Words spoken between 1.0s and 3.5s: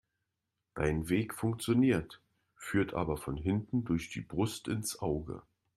Weg funktioniert, führt aber von